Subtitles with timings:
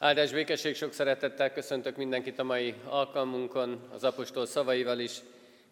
[0.00, 5.20] Áldás békesség, sok szeretettel köszöntök mindenkit a mai alkalmunkon, az apostol szavaival is.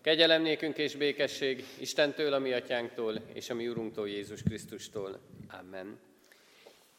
[0.00, 5.20] Kegyelem nékünk és békesség Istentől, a mi atyánktól, és a mi Urunktól, Jézus Krisztustól.
[5.60, 5.98] Amen.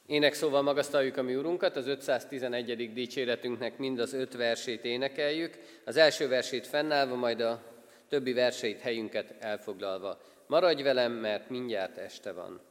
[0.06, 2.94] Ének szóval magasztaljuk a mi Urunkat, az 511.
[2.94, 7.64] dicséretünknek mind az öt versét énekeljük, az első versét fennállva, majd a
[8.10, 10.22] többi verseit helyünket elfoglalva.
[10.46, 12.62] Maradj velem, mert mindjárt este van.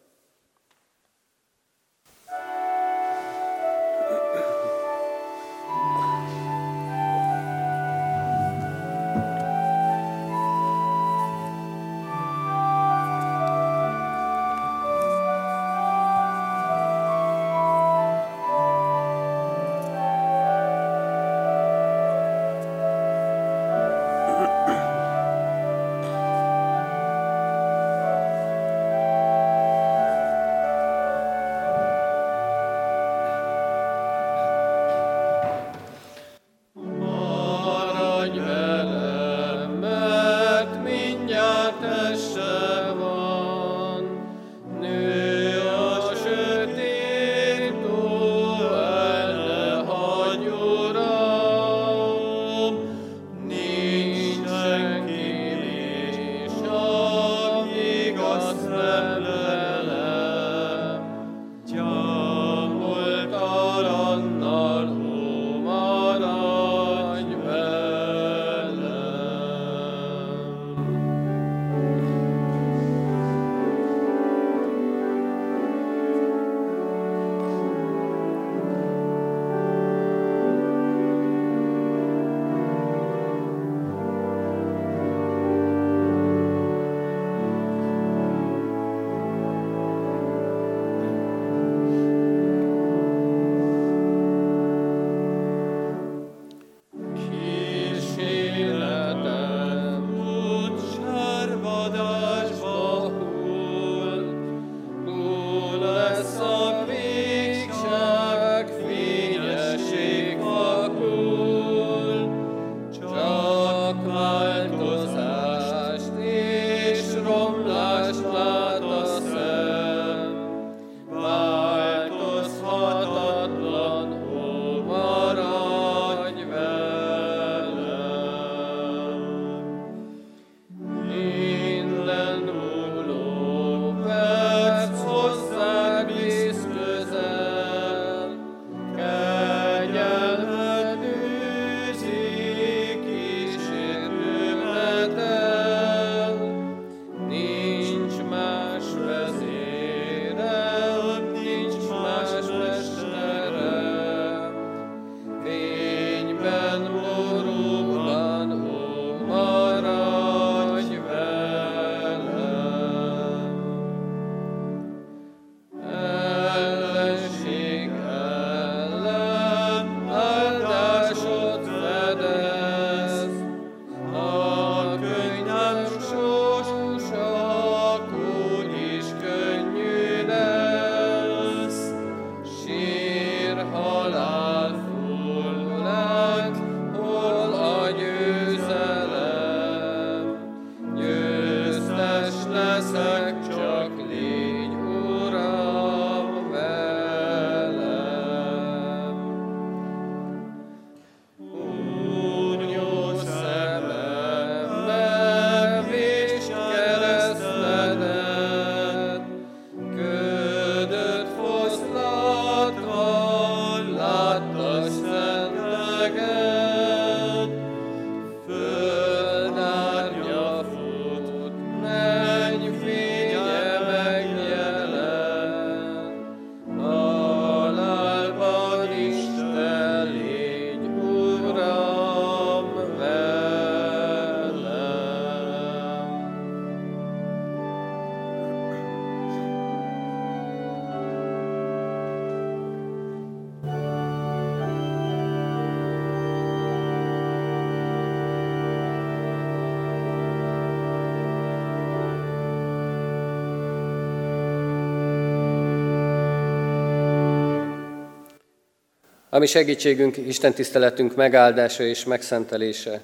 [259.37, 263.00] Ami segítségünk, Isten tiszteletünk megáldása és megszentelése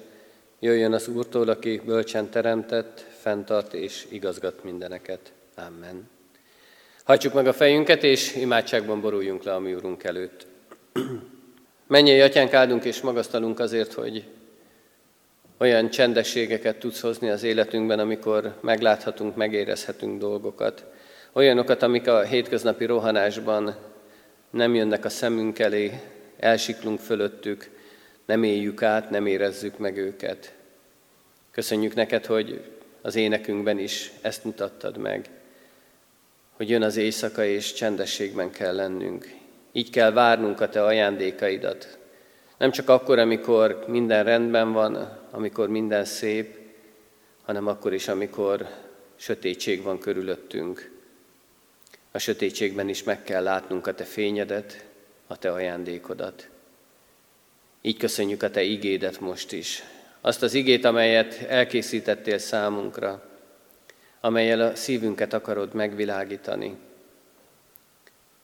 [0.59, 5.19] jöjjön az Úrtól, aki bölcsen teremtett, fenntart és igazgat mindeneket.
[5.55, 6.09] Amen.
[7.03, 10.45] Hagyjuk meg a fejünket, és imádságban boruljunk le a mi Úrunk előtt.
[11.87, 14.23] Mennyi atyánk áldunk és magasztalunk azért, hogy
[15.57, 20.85] olyan csendességeket tudsz hozni az életünkben, amikor megláthatunk, megérezhetünk dolgokat.
[21.33, 23.75] Olyanokat, amik a hétköznapi rohanásban
[24.49, 25.91] nem jönnek a szemünk elé,
[26.43, 27.69] elsiklunk fölöttük,
[28.25, 30.53] nem éljük át, nem érezzük meg őket.
[31.51, 35.29] Köszönjük neked, hogy az énekünkben is ezt mutattad meg,
[36.51, 39.27] hogy jön az éjszaka és csendességben kell lennünk.
[39.71, 41.97] Így kell várnunk a te ajándékaidat.
[42.57, 46.57] Nem csak akkor, amikor minden rendben van, amikor minden szép,
[47.43, 48.67] hanem akkor is, amikor
[49.15, 50.91] sötétség van körülöttünk.
[52.11, 54.85] A sötétségben is meg kell látnunk a te fényedet,
[55.27, 56.49] a te ajándékodat.
[57.81, 59.83] Így köszönjük a te igédet most is.
[60.21, 63.23] Azt az igét, amelyet elkészítettél számunkra,
[64.19, 66.77] amelyel a szívünket akarod megvilágítani.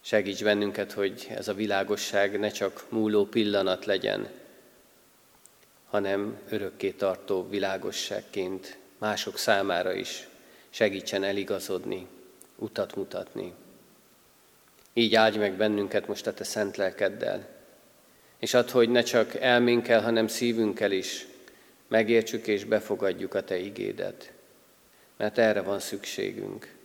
[0.01, 4.27] Segíts bennünket, hogy ez a világosság ne csak múló pillanat legyen,
[5.89, 10.27] hanem örökké tartó világosságként mások számára is
[10.69, 12.07] segítsen eligazodni,
[12.55, 13.53] utat mutatni.
[14.99, 17.47] Így áldj meg bennünket most a te szent lelkeddel,
[18.39, 21.25] és add, hogy ne csak elménkkel, hanem szívünkkel is
[21.87, 24.31] megértsük és befogadjuk a te igédet,
[25.17, 26.75] mert erre van szükségünk.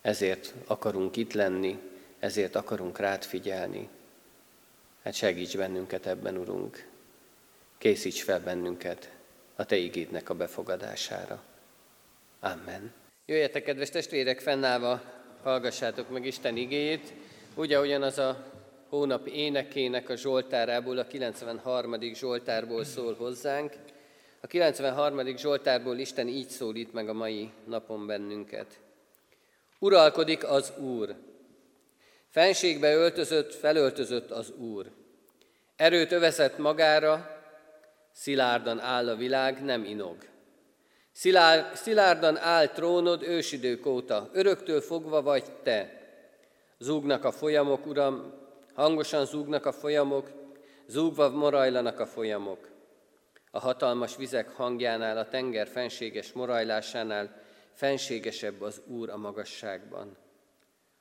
[0.00, 1.78] Ezért akarunk itt lenni,
[2.18, 3.88] ezért akarunk rád figyelni.
[5.02, 6.86] Hát segíts bennünket ebben, Urunk.
[7.78, 9.10] Készíts fel bennünket
[9.54, 11.42] a Te igédnek a befogadására.
[12.40, 12.92] Amen.
[13.26, 15.17] Jöjjetek, kedves testvérek, fennállva,
[15.48, 17.12] hallgassátok meg Isten igéjét,
[17.54, 18.44] úgy, ahogyan az a
[18.88, 22.00] hónap énekének a Zsoltárából, a 93.
[22.00, 23.72] Zsoltárból szól hozzánk.
[24.40, 25.36] A 93.
[25.36, 28.80] Zsoltárból Isten így szólít meg a mai napon bennünket.
[29.78, 31.14] Uralkodik az Úr,
[32.30, 34.90] Fenségbe öltözött, felöltözött az Úr.
[35.76, 37.42] Erőt övezett magára,
[38.12, 40.16] szilárdan áll a világ, nem inog.
[41.18, 46.02] Szilár, szilárdan áll trónod ősidők óta, öröktől fogva vagy te.
[46.78, 48.32] Zúgnak a folyamok, Uram,
[48.74, 50.30] hangosan zúgnak a folyamok,
[50.86, 52.68] zúgva morajlanak a folyamok.
[53.50, 57.42] A hatalmas vizek hangjánál, a tenger fenséges morajlásánál
[57.72, 60.16] fenségesebb az Úr a magasságban.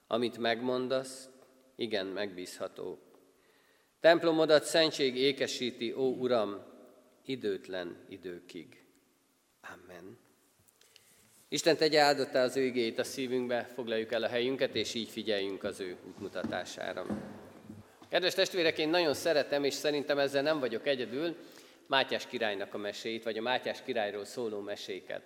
[0.08, 1.30] Amit megmondasz,
[1.76, 3.00] igen, megbízható.
[4.00, 6.64] Templomodat szentség ékesíti, ó Uram,
[7.26, 8.87] időtlen időkig.
[9.74, 10.18] Amen.
[11.50, 15.64] Isten tegye áldottá az ő igét a szívünkbe, foglaljuk el a helyünket, és így figyeljünk
[15.64, 17.06] az ő útmutatására.
[18.10, 21.36] Kedves testvérek, én nagyon szeretem, és szerintem ezzel nem vagyok egyedül,
[21.88, 25.22] Mátyás királynak a meséit, vagy a Mátyás királyról szóló meséket.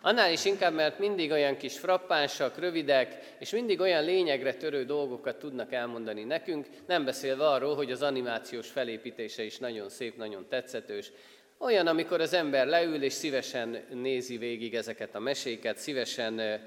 [0.00, 5.38] Annál is inkább, mert mindig olyan kis frappánsak, rövidek, és mindig olyan lényegre törő dolgokat
[5.38, 11.12] tudnak elmondani nekünk, nem beszélve arról, hogy az animációs felépítése is nagyon szép, nagyon tetszetős.
[11.60, 16.60] Olyan, amikor az ember leül és szívesen nézi végig ezeket a meséket, szívesen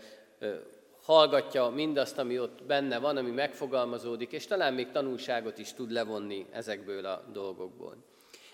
[1.03, 6.45] hallgatja mindazt, ami ott benne van, ami megfogalmazódik, és talán még tanulságot is tud levonni
[6.51, 7.97] ezekből a dolgokból.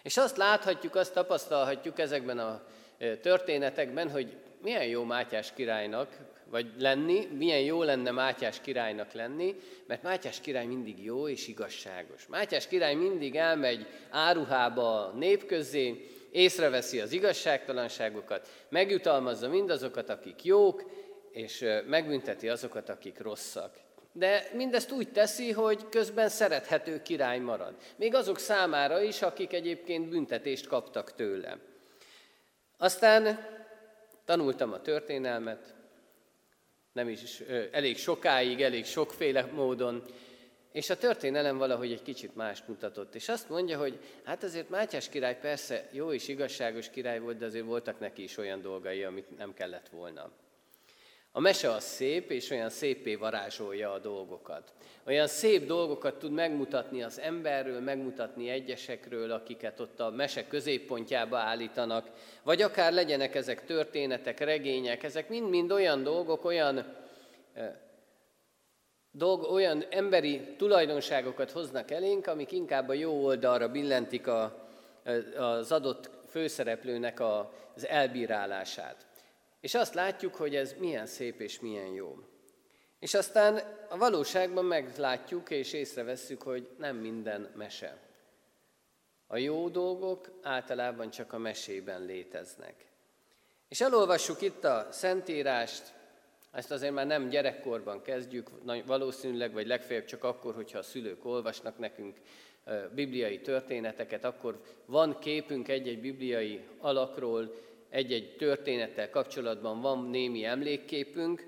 [0.03, 2.63] És azt láthatjuk, azt tapasztalhatjuk ezekben a
[3.21, 6.17] történetekben, hogy milyen jó Mátyás királynak,
[6.49, 9.55] vagy lenni, milyen jó lenne Mátyás királynak lenni,
[9.87, 12.27] mert Mátyás király mindig jó és igazságos.
[12.27, 20.91] Mátyás király mindig elmegy áruhába a nép közé, észreveszi az igazságtalanságokat, megjutalmazza mindazokat, akik jók,
[21.31, 23.75] és megbünteti azokat, akik rosszak.
[24.11, 27.75] De mindezt úgy teszi, hogy közben szerethető király marad.
[27.95, 31.57] Még azok számára is, akik egyébként büntetést kaptak tőle.
[32.77, 33.39] Aztán
[34.27, 35.75] Tanultam a történelmet,
[36.93, 37.39] nem is
[37.71, 40.03] elég sokáig, elég sokféle módon,
[40.77, 43.15] és a történelem valahogy egy kicsit mást mutatott.
[43.15, 47.45] És azt mondja, hogy hát azért Mátyás király persze jó és igazságos király volt, de
[47.45, 50.31] azért voltak neki is olyan dolgai, amit nem kellett volna.
[51.31, 54.73] A mese az szép, és olyan szépé varázsolja a dolgokat.
[55.05, 62.09] Olyan szép dolgokat tud megmutatni az emberről, megmutatni egyesekről, akiket ott a mese középpontjába állítanak,
[62.43, 66.95] vagy akár legyenek ezek történetek, regények, ezek mind-mind olyan dolgok, olyan,
[69.11, 74.67] dolg, olyan emberi tulajdonságokat hoznak elénk, amik inkább a jó oldalra billentik a,
[75.37, 79.05] az adott főszereplőnek az elbírálását.
[79.59, 82.15] És azt látjuk, hogy ez milyen szép és milyen jó.
[82.99, 87.97] És aztán a valóságban meglátjuk és észrevesszük, hogy nem minden mese.
[89.27, 92.85] A jó dolgok általában csak a mesében léteznek.
[93.67, 95.93] És elolvassuk itt a Szentírást,
[96.51, 98.49] ezt azért már nem gyerekkorban kezdjük,
[98.85, 102.17] valószínűleg, vagy legfeljebb csak akkor, hogyha a szülők olvasnak nekünk
[102.93, 107.53] bibliai történeteket, akkor van képünk egy-egy bibliai alakról,
[107.89, 111.47] egy-egy történettel kapcsolatban van némi emlékképünk,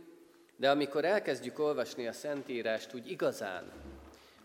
[0.55, 3.71] de amikor elkezdjük olvasni a Szentírást úgy igazán,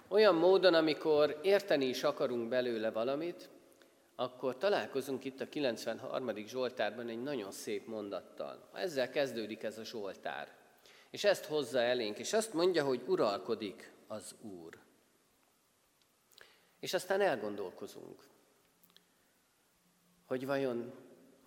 [0.09, 3.49] olyan módon, amikor érteni is akarunk belőle valamit,
[4.15, 6.37] akkor találkozunk itt a 93.
[6.47, 8.69] Zsoltárban egy nagyon szép mondattal.
[8.73, 10.49] Ezzel kezdődik ez a Zsoltár.
[11.11, 14.79] És ezt hozza elénk, és azt mondja, hogy uralkodik az Úr.
[16.81, 18.23] És aztán elgondolkozunk,
[20.27, 20.93] hogy vajon,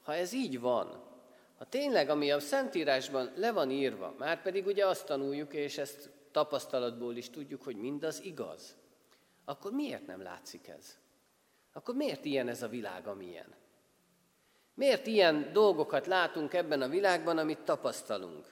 [0.02, 1.06] ha ez így van,
[1.58, 6.10] ha tényleg, ami a Szentírásban le van írva, már pedig ugye azt tanuljuk, és ezt
[6.32, 8.76] tapasztalatból is tudjuk, hogy mindaz igaz,
[9.46, 10.98] akkor miért nem látszik ez?
[11.74, 13.56] Akkor miért ilyen ez a világ, amilyen?
[14.74, 18.46] Miért ilyen dolgokat látunk ebben a világban, amit tapasztalunk?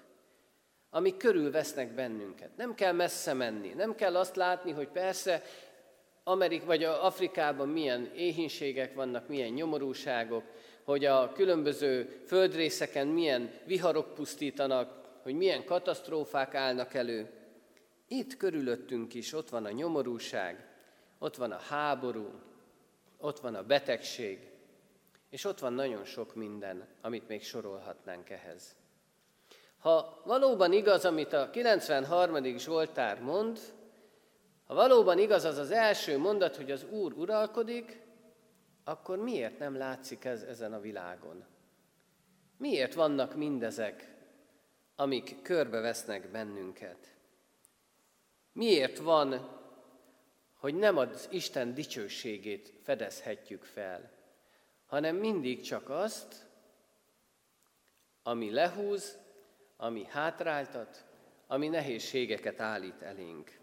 [0.90, 2.58] Amik körülvesznek bennünket.
[2.58, 5.44] Nem kell messze menni, nem kell azt látni, hogy persze
[6.24, 10.44] Amerik vagy Afrikában milyen éhínségek vannak, milyen nyomorúságok,
[10.84, 17.30] hogy a különböző földrészeken milyen viharok pusztítanak, hogy milyen katasztrófák állnak elő.
[18.08, 20.68] Itt körülöttünk is ott van a nyomorúság,
[21.20, 22.30] ott van a háború,
[23.26, 24.50] ott van a betegség,
[25.30, 28.76] és ott van nagyon sok minden, amit még sorolhatnánk ehhez.
[29.78, 32.58] Ha valóban igaz, amit a 93.
[32.58, 33.60] Zsoltár mond,
[34.66, 38.02] ha valóban igaz az az első mondat, hogy az Úr uralkodik,
[38.84, 41.46] akkor miért nem látszik ez ezen a világon?
[42.58, 44.16] Miért vannak mindezek,
[44.96, 47.16] amik körbevesznek bennünket?
[48.52, 49.50] Miért van,
[50.66, 54.12] hogy nem az Isten dicsőségét fedezhetjük fel,
[54.86, 56.46] hanem mindig csak azt,
[58.24, 59.18] ami lehúz,
[59.78, 61.06] ami hátráltat,
[61.48, 63.60] ami nehézségeket állít elénk.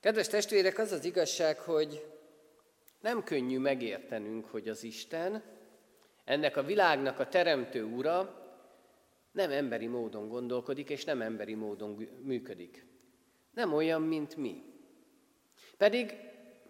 [0.00, 2.06] Kedves testvérek, az az igazság, hogy
[3.00, 5.42] nem könnyű megértenünk, hogy az Isten,
[6.24, 8.46] ennek a világnak a teremtő ura
[9.32, 12.86] nem emberi módon gondolkodik, és nem emberi módon működik.
[13.50, 14.76] Nem olyan, mint mi.
[15.78, 16.16] Pedig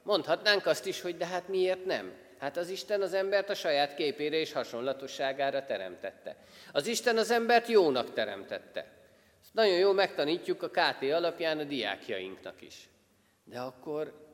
[0.02, 2.12] mondhatnánk azt is, hogy de hát miért nem?
[2.38, 6.36] Hát az Isten az embert a saját képére és hasonlatosságára teremtette.
[6.72, 8.92] Az Isten az embert jónak teremtette.
[9.42, 12.88] Ezt nagyon jól megtanítjuk a KT alapján a diákjainknak is.
[13.44, 14.26] De akkor,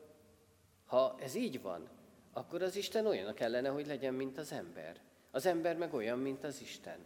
[0.85, 1.89] ha ez így van,
[2.33, 5.01] akkor az Isten olyan kellene, hogy legyen, mint az ember.
[5.31, 6.97] Az ember meg olyan, mint az Isten.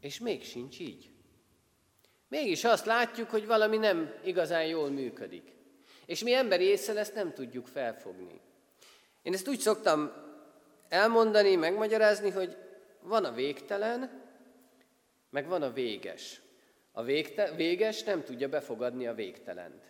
[0.00, 1.10] És még sincs így.
[2.28, 5.55] Mégis azt látjuk, hogy valami nem igazán jól működik.
[6.06, 8.40] És mi emberi észre ezt nem tudjuk felfogni.
[9.22, 10.12] Én ezt úgy szoktam
[10.88, 12.56] elmondani, megmagyarázni, hogy
[13.00, 14.24] van a végtelen,
[15.30, 16.40] meg van a véges.
[16.92, 19.84] A végte, véges nem tudja befogadni a végtelent.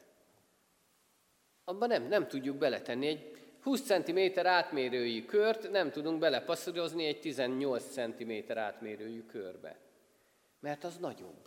[1.64, 7.84] Abban nem, nem tudjuk beletenni egy 20 cm átmérőjű kört, nem tudunk belepasszírozni egy 18
[7.84, 9.76] cm átmérőjű körbe.
[10.60, 11.45] Mert az nagyobb.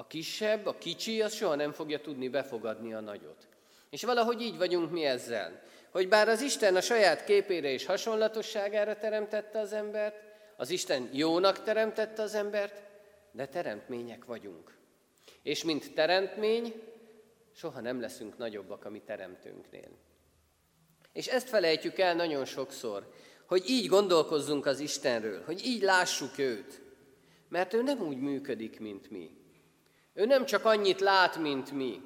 [0.00, 3.48] A kisebb, a kicsi, az soha nem fogja tudni befogadni a nagyot.
[3.90, 8.96] És valahogy így vagyunk mi ezzel, hogy bár az Isten a saját képére és hasonlatosságára
[8.96, 10.16] teremtette az embert,
[10.56, 12.82] az Isten jónak teremtette az embert,
[13.32, 14.78] de teremtmények vagyunk.
[15.42, 16.82] És mint teremtmény,
[17.54, 19.90] soha nem leszünk nagyobbak a mi teremtőnknél.
[21.12, 23.12] És ezt felejtjük el nagyon sokszor,
[23.46, 26.82] hogy így gondolkozzunk az Istenről, hogy így lássuk őt.
[27.48, 29.38] Mert ő nem úgy működik, mint mi.
[30.12, 32.00] Ő nem csak annyit lát, mint mi.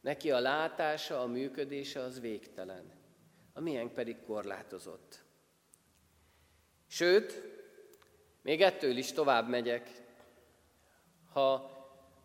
[0.00, 2.92] Neki a látása, a működése az végtelen.
[3.52, 5.22] A milyen pedig korlátozott.
[6.86, 7.42] Sőt,
[8.42, 9.90] még ettől is tovább megyek.
[11.32, 11.52] Ha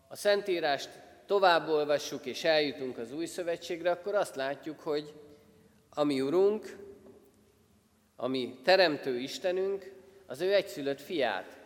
[0.08, 0.90] a Szentírást
[1.26, 5.14] tovább olvassuk és eljutunk az új szövetségre, akkor azt látjuk, hogy
[5.90, 6.76] a mi Urunk,
[8.16, 9.92] a mi Teremtő Istenünk,
[10.26, 11.57] az ő egyszülött fiát,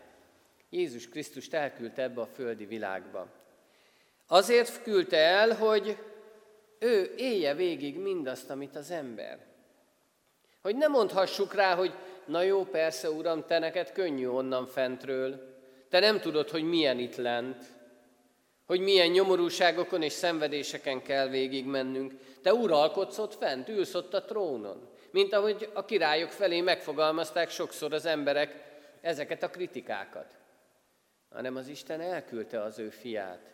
[0.74, 3.28] Jézus Krisztust elküldte ebbe a földi világba.
[4.26, 5.96] Azért küldte el, hogy
[6.78, 9.38] ő élje végig mindazt, amit az ember.
[10.62, 15.56] Hogy ne mondhassuk rá, hogy na jó, persze, Uram, te neked könnyű onnan fentről,
[15.88, 17.64] te nem tudod, hogy milyen itt lent,
[18.66, 22.12] hogy milyen nyomorúságokon és szenvedéseken kell végigmennünk.
[22.42, 24.88] Te uralkodsz ott fent, ülsz ott a trónon.
[25.10, 28.64] Mint ahogy a királyok felé megfogalmazták sokszor az emberek
[29.00, 30.40] ezeket a kritikákat.
[31.32, 33.52] Hanem az Isten elküldte az ő fiát.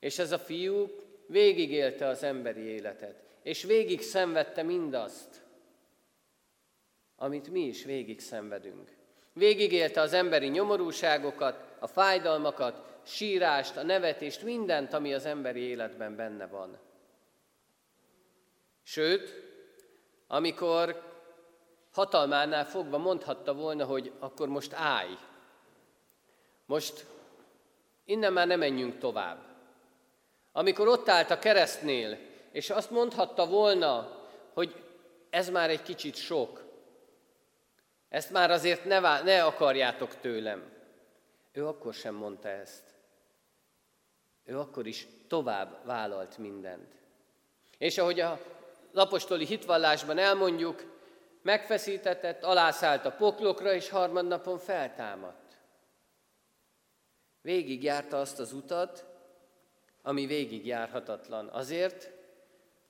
[0.00, 0.90] És ez a fiú
[1.26, 5.42] végigélte az emberi életet, és végig szenvedte mindazt,
[7.16, 8.96] amit mi is végig szenvedünk.
[9.32, 16.46] Végigélte az emberi nyomorúságokat, a fájdalmakat, sírást, a nevetést, mindent, ami az emberi életben benne
[16.46, 16.78] van.
[18.82, 19.34] Sőt,
[20.26, 21.02] amikor
[21.92, 25.16] hatalmánál fogva mondhatta volna, hogy akkor most állj.
[26.68, 27.06] Most
[28.04, 29.38] innen már nem menjünk tovább.
[30.52, 32.18] Amikor ott állt a keresztnél,
[32.52, 34.22] és azt mondhatta volna,
[34.52, 34.84] hogy
[35.30, 36.64] ez már egy kicsit sok,
[38.08, 40.72] ezt már azért ne, vá- ne akarjátok tőlem.
[41.52, 42.84] Ő akkor sem mondta ezt.
[44.44, 46.92] Ő akkor is tovább vállalt mindent.
[47.78, 48.40] És ahogy a
[48.94, 50.96] apostoli hitvallásban elmondjuk,
[51.42, 55.47] megfeszítetett, alászállt a poklokra, és harmadnapon feltámadt.
[57.48, 59.04] Végigjárta azt az utat,
[60.02, 61.46] ami végigjárhatatlan.
[61.46, 62.10] Azért,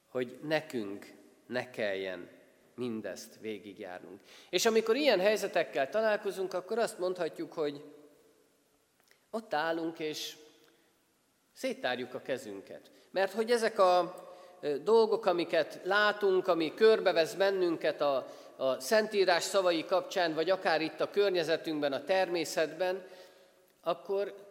[0.08, 1.14] hogy nekünk
[1.46, 2.28] ne kelljen
[2.74, 4.20] mindezt végigjárnunk.
[4.50, 7.84] És amikor ilyen helyzetekkel találkozunk, akkor azt mondhatjuk, hogy
[9.30, 10.36] ott állunk, és
[11.52, 12.90] széttárjuk a kezünket.
[13.10, 14.14] Mert hogy ezek a
[14.82, 21.10] dolgok, amiket látunk, ami körbevesz bennünket a, a Szentírás szavai kapcsán, vagy akár itt a
[21.10, 23.06] környezetünkben, a természetben,
[23.80, 24.46] akkor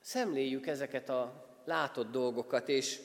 [0.00, 3.00] szemléljük ezeket a látott dolgokat, és,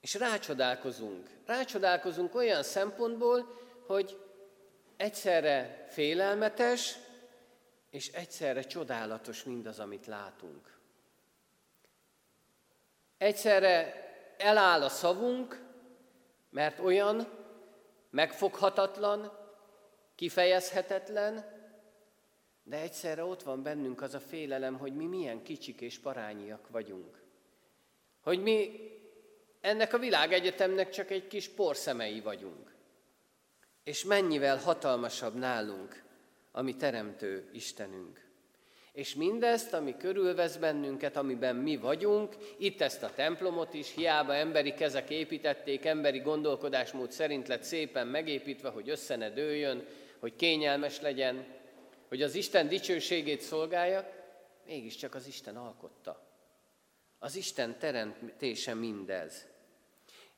[0.00, 1.30] és rácsodálkozunk.
[1.46, 4.18] Rácsodálkozunk olyan szempontból, hogy
[4.96, 6.98] egyszerre félelmetes,
[7.90, 10.78] és egyszerre csodálatos mindaz, amit látunk.
[13.18, 15.62] Egyszerre eláll a szavunk,
[16.50, 17.28] mert olyan
[18.10, 19.38] megfoghatatlan,
[20.14, 21.59] kifejezhetetlen,
[22.70, 27.22] de egyszerre ott van bennünk az a félelem, hogy mi milyen kicsik és parányiak vagyunk.
[28.20, 28.70] Hogy mi
[29.60, 32.74] ennek a világegyetemnek csak egy kis porszemei vagyunk.
[33.84, 36.02] És mennyivel hatalmasabb nálunk,
[36.52, 38.28] ami teremtő Istenünk.
[38.92, 44.74] És mindezt, ami körülvesz bennünket, amiben mi vagyunk, itt ezt a templomot is, hiába emberi
[44.74, 49.86] kezek építették, emberi gondolkodásmód szerint lett szépen megépítve, hogy össze ne dőljön,
[50.18, 51.58] hogy kényelmes legyen,
[52.10, 54.12] hogy az Isten dicsőségét szolgálja,
[54.66, 56.26] mégiscsak az Isten alkotta.
[57.18, 59.46] Az Isten teremtése mindez.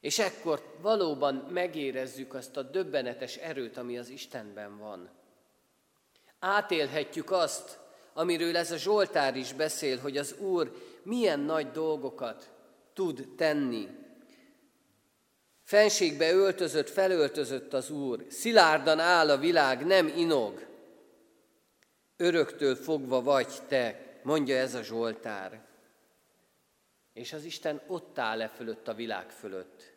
[0.01, 5.11] És ekkor valóban megérezzük azt a döbbenetes erőt, ami az Istenben van.
[6.39, 7.79] Átélhetjük azt,
[8.13, 12.51] amiről ez a Zsoltár is beszél, hogy az Úr milyen nagy dolgokat
[12.93, 13.89] tud tenni.
[15.63, 20.71] Fenségbe öltözött, felöltözött az Úr, szilárdan áll a világ, nem inog.
[22.23, 25.61] Öröktől fogva vagy te, mondja ez a Zsoltár.
[27.13, 29.93] És az Isten ott áll e fölött a világ fölött.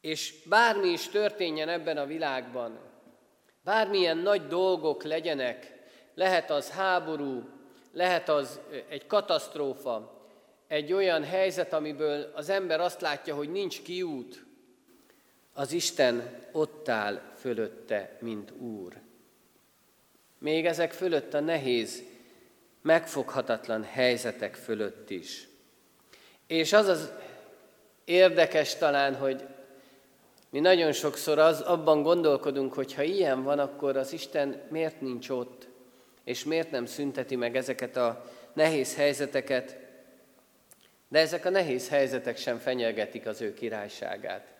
[0.00, 2.78] És bármi is történjen ebben a világban,
[3.64, 5.72] bármilyen nagy dolgok legyenek,
[6.14, 7.48] lehet az háború,
[7.92, 10.26] lehet az egy katasztrófa,
[10.66, 14.46] egy olyan helyzet, amiből az ember azt látja, hogy nincs kiút,
[15.52, 19.04] az Isten ott áll fölötte, mint Úr.
[20.38, 22.02] Még ezek fölött a nehéz,
[22.82, 25.48] megfoghatatlan helyzetek fölött is.
[26.46, 27.12] És az az
[28.04, 29.46] érdekes talán, hogy
[30.50, 35.28] mi nagyon sokszor az, abban gondolkodunk, hogy ha ilyen van, akkor az Isten miért nincs
[35.28, 35.68] ott?
[36.26, 39.76] és miért nem szünteti meg ezeket a nehéz helyzeteket,
[41.08, 44.52] de ezek a nehéz helyzetek sem fenyegetik az ő királyságát.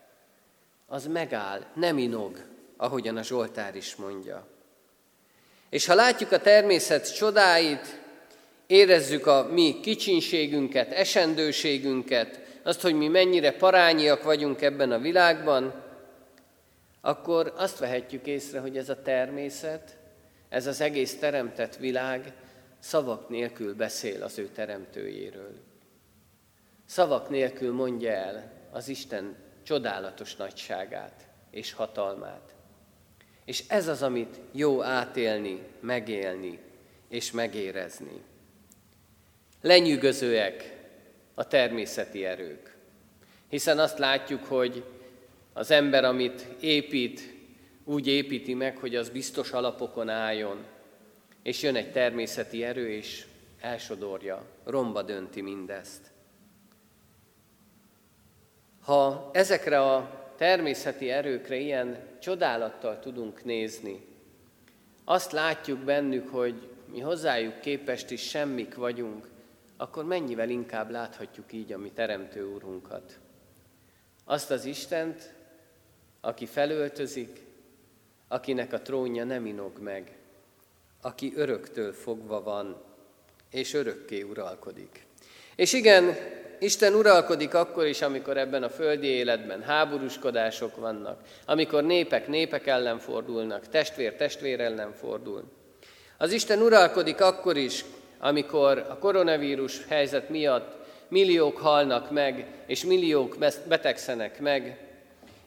[0.87, 2.45] Az megáll, nem inog,
[2.77, 4.47] ahogyan a Zsoltár is mondja.
[5.71, 8.01] És ha látjuk a természet csodáit,
[8.67, 15.85] érezzük a mi kicsinségünket, esendőségünket, azt, hogy mi mennyire parányiak vagyunk ebben a világban,
[17.01, 19.97] akkor azt vehetjük észre, hogy ez a természet,
[20.49, 22.33] ez az egész teremtett világ
[22.79, 25.55] szavak nélkül beszél az ő teremtőjéről.
[26.87, 32.56] Szavak nélkül mondja el az Isten csodálatos nagyságát és hatalmát.
[33.47, 36.59] És ez az, amit jó átélni, megélni
[37.09, 38.23] és megérezni.
[39.61, 40.77] Lenyűgözőek
[41.35, 42.77] a természeti erők.
[43.49, 44.85] Hiszen azt látjuk, hogy
[45.53, 47.35] az ember, amit épít,
[47.85, 50.65] úgy építi meg, hogy az biztos alapokon álljon,
[51.43, 53.27] és jön egy természeti erő, és
[53.61, 56.11] elsodorja, romba dönti mindezt.
[58.81, 64.07] Ha ezekre a természeti erőkre ilyen csodálattal tudunk nézni,
[65.09, 69.29] azt látjuk bennük, hogy mi hozzájuk képest is semmik vagyunk,
[69.77, 73.19] akkor mennyivel inkább láthatjuk így a mi Teremtő Úrunkat.
[74.25, 75.35] Azt az Istent,
[76.21, 77.41] aki felöltözik,
[78.29, 80.19] akinek a trónja nem inog meg,
[81.01, 82.83] aki öröktől fogva van,
[83.51, 85.07] és örökké uralkodik.
[85.57, 86.17] És igen,
[86.59, 92.99] Isten uralkodik akkor is, amikor ebben a földi életben háborúskodások vannak, amikor népek népek ellen
[92.99, 95.45] fordulnak, testvér testvér ellen fordul.
[96.19, 97.85] Az Isten uralkodik akkor is,
[98.19, 100.75] amikor a koronavírus helyzet miatt
[101.09, 103.37] milliók halnak meg, és milliók
[103.69, 104.79] betegszenek meg,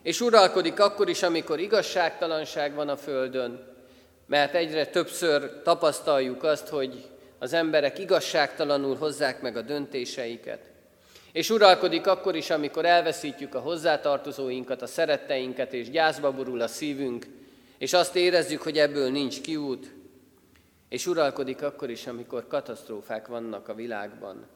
[0.04, 3.67] és uralkodik akkor is, amikor igazságtalanság van a Földön,
[4.26, 10.60] mert egyre többször tapasztaljuk azt, hogy az emberek igazságtalanul hozzák meg a döntéseiket.
[11.32, 17.26] És uralkodik akkor is, amikor elveszítjük a hozzátartozóinkat, a szeretteinket, és gyászba borul a szívünk,
[17.78, 19.94] és azt érezzük, hogy ebből nincs kiút.
[20.89, 24.48] És uralkodik akkor is, amikor katasztrófák vannak a világban.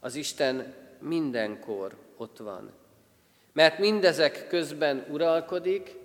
[0.00, 2.72] Az Isten mindenkor ott van.
[3.52, 5.96] Mert mindezek közben uralkodik,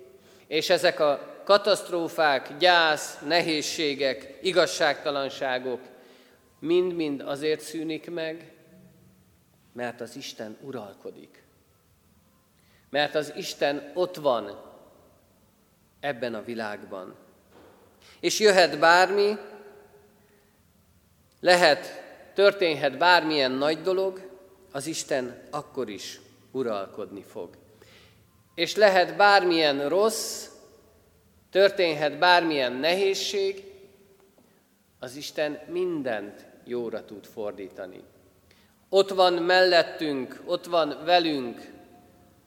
[0.46, 5.80] és ezek a katasztrófák, gyász, nehézségek, igazságtalanságok
[6.58, 8.55] mind-mind azért szűnik meg,
[9.76, 11.42] mert az Isten uralkodik.
[12.90, 14.60] Mert az Isten ott van
[16.00, 17.14] ebben a világban.
[18.20, 19.36] És jöhet bármi,
[21.40, 21.86] lehet,
[22.34, 24.30] történhet bármilyen nagy dolog,
[24.72, 27.56] az Isten akkor is uralkodni fog.
[28.54, 30.48] És lehet bármilyen rossz,
[31.50, 33.64] történhet bármilyen nehézség,
[34.98, 38.02] az Isten mindent jóra tud fordítani.
[38.96, 41.72] Ott van mellettünk, ott van velünk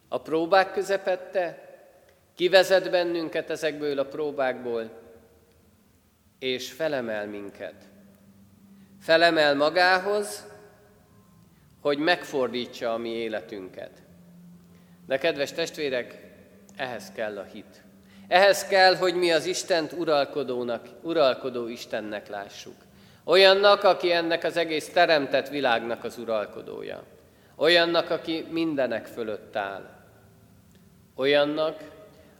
[0.08, 1.70] a próbák közepette,
[2.36, 4.90] kivezet bennünket ezekből a próbákból,
[6.40, 7.74] és felemel minket.
[9.02, 10.46] Felemel magához,
[11.82, 13.92] hogy megfordítsa a mi életünket.
[15.08, 16.34] De kedves testvérek,
[16.76, 17.84] ehhez kell a hit.
[18.28, 22.88] Ehhez kell, hogy mi az Istent uralkodónak, uralkodó Istennek lássuk.
[23.30, 27.04] Olyannak, aki ennek az egész teremtett világnak az uralkodója.
[27.56, 29.90] Olyannak, aki mindenek fölött áll.
[31.16, 31.92] Olyannak,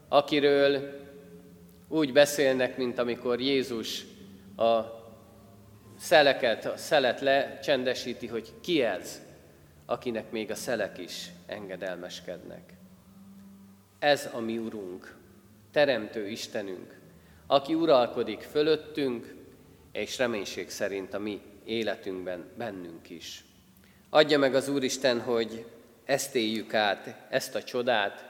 [0.08, 1.00] akiről
[1.88, 4.06] úgy beszélnek, mint amikor Jézus
[4.58, 4.80] a
[6.00, 9.22] szeleket, a szelet lecsendesíti, hogy ki ez,
[9.86, 12.74] akinek még a szelek is engedelmeskednek.
[14.00, 15.16] Ez a mi Urunk,
[15.72, 17.00] Teremtő Istenünk,
[17.48, 19.38] aki uralkodik fölöttünk,
[20.00, 23.44] és reménység szerint a mi életünkben, bennünk is.
[24.10, 25.66] Adja meg az Úristen, hogy
[26.06, 28.26] ezt éljük át, ezt a csodát,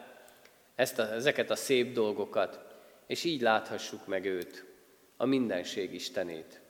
[0.76, 2.60] ezt a, ezeket a szép dolgokat,
[3.08, 4.66] és így láthassuk meg őt,
[5.18, 6.62] a mindenség Istenét.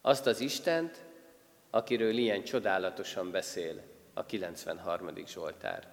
[0.00, 1.04] Azt az Istent,
[1.70, 3.82] akiről ilyen csodálatosan beszél
[4.14, 5.10] a 93.
[5.26, 5.92] Zsoltár.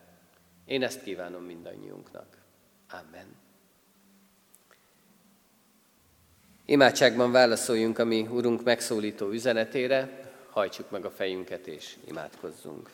[0.66, 2.38] Én ezt kívánom mindannyiunknak.
[2.90, 3.43] Amen.
[6.66, 12.90] Imádságban válaszoljunk a mi Urunk megszólító üzenetére, hajtsuk meg a fejünket és imádkozzunk.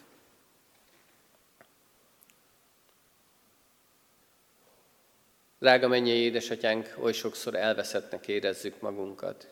[5.60, 9.47] Drága mennyei édesatyánk, oly sokszor elveszettnek érezzük magunkat.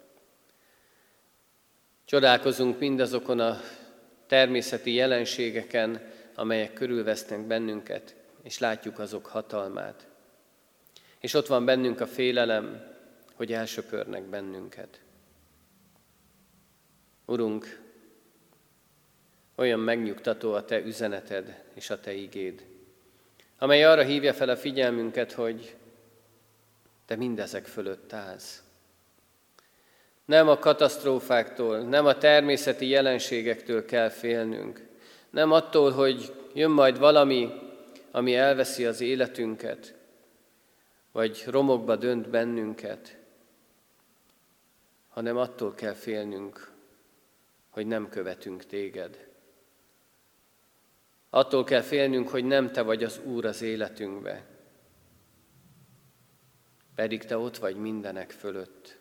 [2.06, 3.62] Csodálkozunk mindazokon a
[4.28, 10.08] természeti jelenségeken, amelyek körülvesznek bennünket, és látjuk azok hatalmát.
[11.20, 12.96] És ott van bennünk a félelem,
[13.38, 15.02] hogy elsöpörnek bennünket.
[17.26, 17.82] Urunk,
[19.56, 22.66] olyan megnyugtató a Te üzeneted és a Te igéd,
[23.58, 25.76] amely arra hívja fel a figyelmünket, hogy
[27.06, 28.64] Te mindezek fölött állsz.
[30.26, 34.88] Nem a katasztrófáktól, nem a természeti jelenségektől kell félnünk,
[35.30, 37.50] nem attól, hogy jön majd valami,
[38.12, 39.96] ami elveszi az életünket,
[41.12, 43.18] vagy romokba dönt bennünket,
[45.18, 46.72] hanem attól kell félnünk,
[47.70, 49.28] hogy nem követünk téged.
[51.30, 54.46] Attól kell félnünk, hogy nem te vagy az Úr az életünkbe,
[56.96, 58.98] pedig te ott vagy mindenek fölött.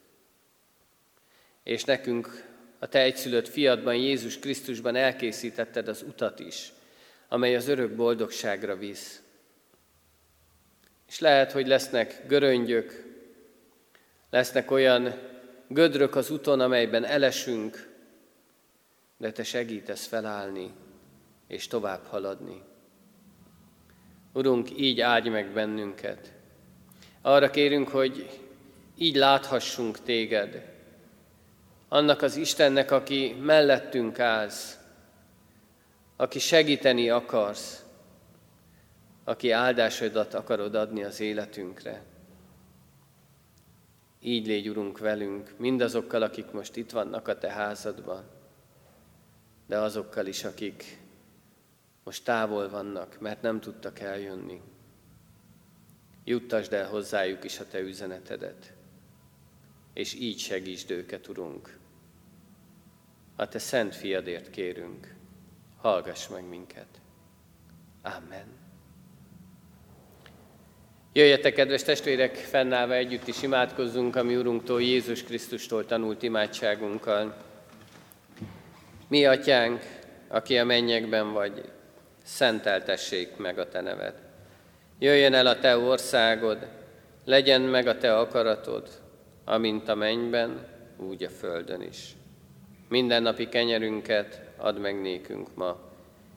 [1.63, 2.45] És nekünk
[2.79, 6.73] a te egyszülött fiadban, Jézus Krisztusban elkészítetted az utat is,
[7.29, 9.23] amely az örök boldogságra visz.
[11.09, 13.05] És lehet, hogy lesznek göröngyök,
[14.31, 15.35] lesznek olyan
[15.69, 17.95] gödrök az úton, amelyben elesünk,
[19.17, 20.71] de Te segítesz felállni
[21.47, 22.63] és tovább haladni.
[24.33, 26.33] Urunk, így áldj meg bennünket.
[27.23, 28.41] Arra kérünk, hogy
[28.97, 30.75] így láthassunk Téged.
[31.89, 34.79] Annak az Istennek, aki mellettünk állsz,
[36.17, 37.85] aki segíteni akarsz,
[39.25, 42.03] aki áldásodat akarod adni az életünkre.
[44.27, 48.25] Így légy, Urunk, velünk, mindazokkal, akik most itt vannak a Te házadban,
[49.67, 50.99] de azokkal is, akik
[52.05, 54.61] most távol vannak, mert nem tudtak eljönni.
[56.25, 58.73] Juttasd el hozzájuk is a Te üzenetedet,
[59.93, 61.79] és így segítsd őket, Urunk.
[63.37, 65.15] A Te szent fiadért kérünk,
[65.77, 67.01] hallgass meg minket.
[68.03, 68.66] Amen.
[71.17, 77.37] Jöjjetek, kedves testvérek, fennállva együtt is imádkozzunk a mi Urunktól, Jézus Krisztustól tanult imádságunkkal.
[79.09, 79.83] Mi, Atyánk,
[80.29, 81.63] aki a mennyekben vagy,
[82.25, 84.15] szenteltessék meg a Te neved.
[84.99, 86.67] Jöjjön el a Te országod,
[87.25, 88.89] legyen meg a Te akaratod,
[89.45, 92.17] amint a mennyben, úgy a földön is.
[92.89, 95.81] Minden napi kenyerünket add meg nékünk ma,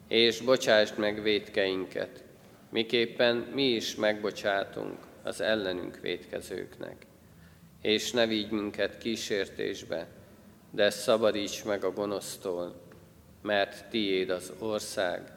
[0.08, 2.24] és bocsásd meg védkeinket,
[2.70, 7.06] miképpen mi is megbocsátunk az ellenünk védkezőknek.
[7.82, 10.08] És ne vigy minket kísértésbe,
[10.72, 12.82] de szabadíts meg a gonosztól,
[13.42, 15.32] mert tiéd az ország,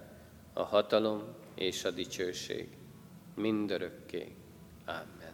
[0.52, 2.68] a hatalom és a dicsőség
[3.34, 4.34] mindörökké.
[4.86, 5.32] Amen.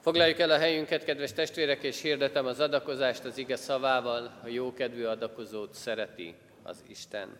[0.00, 5.04] Foglaljuk el a helyünket, kedves testvérek, és hirdetem az adakozást az ige szavával, a jókedvű
[5.04, 7.38] adakozót szereti az Isten.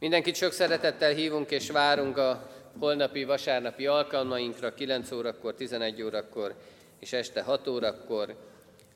[0.00, 6.54] Mindenkit sok szeretettel hívunk és várunk a holnapi vasárnapi alkalmainkra 9 órakor, 11 órakor
[6.98, 8.36] és este 6 órakor.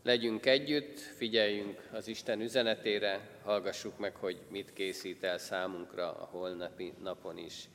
[0.03, 6.93] Legyünk együtt, figyeljünk az Isten üzenetére, hallgassuk meg, hogy mit készít el számunkra a holnapi
[7.03, 7.69] napon is.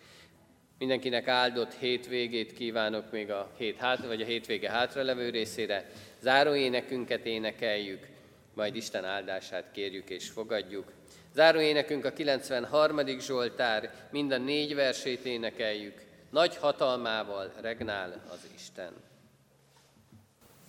[0.78, 5.90] Mindenkinek áldott hétvégét kívánok még a hét hát, vagy a hétvége hátralevő részére.
[6.20, 8.08] Záró énekünket énekeljük,
[8.54, 10.99] majd Isten áldását kérjük és fogadjuk.
[11.40, 13.20] Záró énekünk a 93.
[13.20, 16.02] Zsoltár, minden négy versét énekeljük.
[16.30, 18.94] Nagy hatalmával regnál az Isten.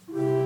[0.06, 0.39] thank you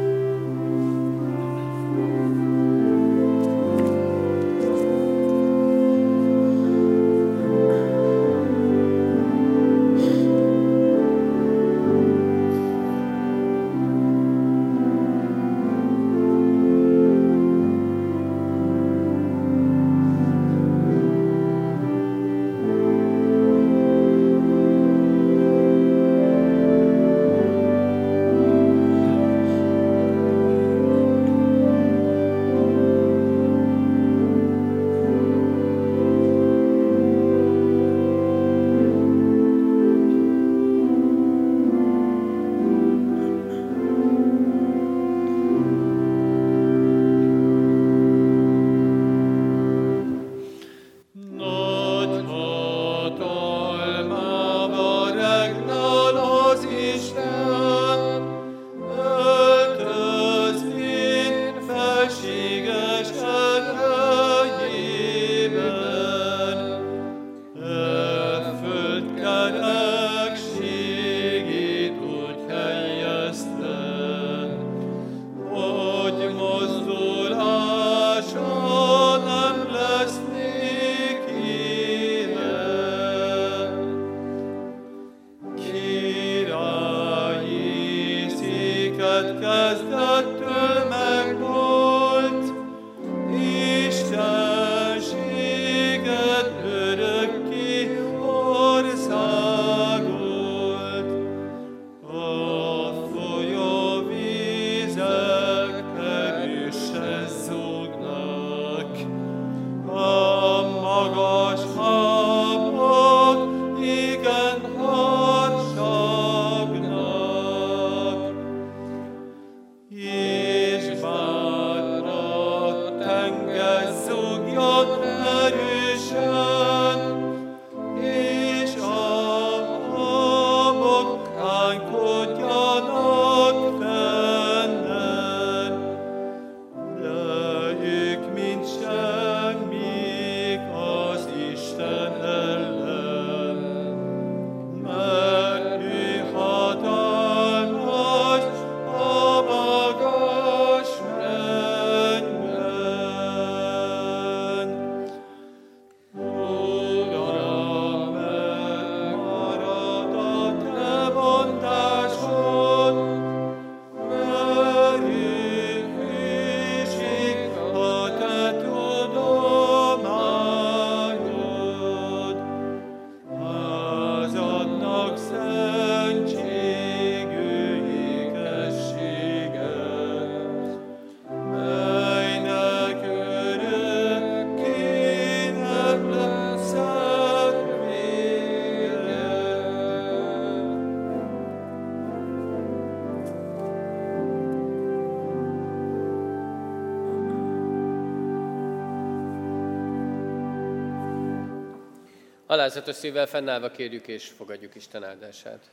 [202.65, 205.71] Alázatos szívvel fennállva kérjük és fogadjuk Isten áldását.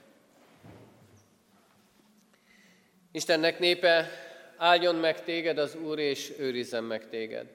[3.11, 4.09] Istennek népe,
[4.57, 7.47] áldjon meg téged az Úr, és őrizzen meg téged.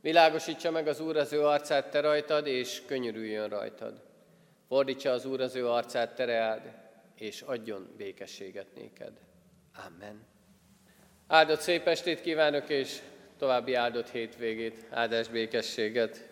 [0.00, 4.02] Világosítsa meg az Úr az ő arcát te rajtad, és könyörüljön rajtad.
[4.68, 6.72] Fordítsa az Úr az ő arcát tereád,
[7.18, 9.12] és adjon békességet néked.
[9.86, 10.26] Amen.
[11.26, 12.98] Áldott szép estét kívánok, és
[13.38, 16.25] további áldott hétvégét, áldás békességet.